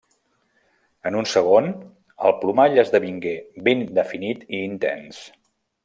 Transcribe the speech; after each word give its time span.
En 1.09 1.17
un 1.19 1.27
segon, 1.33 1.67
el 2.29 2.33
plomall 2.41 2.81
esdevingué 2.85 3.35
ben 3.69 3.85
definit 4.03 4.43
i 4.49 4.65
intens. 4.73 5.23